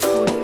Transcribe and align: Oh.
Oh. 0.00 0.37